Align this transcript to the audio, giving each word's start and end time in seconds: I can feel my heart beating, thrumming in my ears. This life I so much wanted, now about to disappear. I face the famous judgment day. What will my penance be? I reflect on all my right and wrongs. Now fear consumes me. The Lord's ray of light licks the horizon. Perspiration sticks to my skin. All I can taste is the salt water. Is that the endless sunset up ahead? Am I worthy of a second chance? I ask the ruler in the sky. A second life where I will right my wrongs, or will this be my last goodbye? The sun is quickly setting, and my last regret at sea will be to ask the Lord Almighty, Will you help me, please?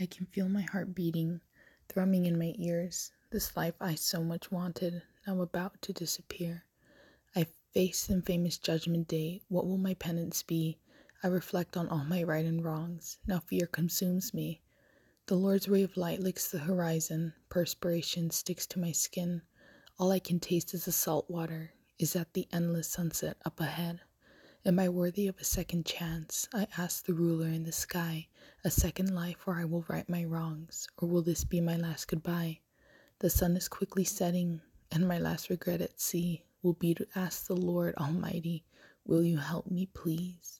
I 0.00 0.06
can 0.06 0.26
feel 0.26 0.48
my 0.48 0.62
heart 0.62 0.94
beating, 0.94 1.40
thrumming 1.88 2.26
in 2.26 2.38
my 2.38 2.54
ears. 2.56 3.10
This 3.30 3.56
life 3.56 3.74
I 3.80 3.96
so 3.96 4.22
much 4.22 4.52
wanted, 4.52 5.02
now 5.26 5.40
about 5.40 5.82
to 5.82 5.92
disappear. 5.92 6.64
I 7.34 7.48
face 7.74 8.06
the 8.06 8.22
famous 8.22 8.58
judgment 8.58 9.08
day. 9.08 9.42
What 9.48 9.66
will 9.66 9.76
my 9.76 9.94
penance 9.94 10.44
be? 10.44 10.78
I 11.22 11.26
reflect 11.26 11.76
on 11.76 11.88
all 11.88 12.04
my 12.04 12.22
right 12.22 12.44
and 12.44 12.64
wrongs. 12.64 13.18
Now 13.26 13.40
fear 13.40 13.66
consumes 13.66 14.32
me. 14.32 14.62
The 15.26 15.34
Lord's 15.34 15.68
ray 15.68 15.82
of 15.82 15.96
light 15.96 16.20
licks 16.20 16.48
the 16.48 16.60
horizon. 16.60 17.34
Perspiration 17.48 18.30
sticks 18.30 18.68
to 18.68 18.78
my 18.78 18.92
skin. 18.92 19.42
All 19.98 20.12
I 20.12 20.20
can 20.20 20.38
taste 20.38 20.74
is 20.74 20.84
the 20.84 20.92
salt 20.92 21.28
water. 21.28 21.72
Is 21.98 22.12
that 22.12 22.34
the 22.34 22.46
endless 22.52 22.88
sunset 22.88 23.36
up 23.44 23.58
ahead? 23.58 24.00
Am 24.66 24.80
I 24.80 24.88
worthy 24.88 25.28
of 25.28 25.38
a 25.38 25.44
second 25.44 25.86
chance? 25.86 26.48
I 26.52 26.66
ask 26.76 27.06
the 27.06 27.14
ruler 27.14 27.46
in 27.46 27.62
the 27.62 27.70
sky. 27.70 28.26
A 28.64 28.70
second 28.70 29.14
life 29.14 29.46
where 29.46 29.56
I 29.56 29.64
will 29.64 29.84
right 29.88 30.08
my 30.08 30.24
wrongs, 30.24 30.88
or 30.98 31.08
will 31.08 31.22
this 31.22 31.44
be 31.44 31.60
my 31.60 31.76
last 31.76 32.08
goodbye? 32.08 32.58
The 33.20 33.30
sun 33.30 33.56
is 33.56 33.68
quickly 33.68 34.02
setting, 34.02 34.60
and 34.90 35.06
my 35.06 35.20
last 35.20 35.48
regret 35.48 35.80
at 35.80 36.00
sea 36.00 36.42
will 36.60 36.72
be 36.72 36.92
to 36.94 37.06
ask 37.14 37.46
the 37.46 37.54
Lord 37.54 37.94
Almighty, 37.94 38.64
Will 39.06 39.22
you 39.22 39.38
help 39.38 39.70
me, 39.70 39.86
please? 39.86 40.58